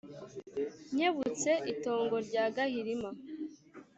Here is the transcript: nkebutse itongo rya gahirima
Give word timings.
nkebutse 0.93 1.51
itongo 1.71 2.15
rya 2.27 2.45
gahirima 2.55 3.09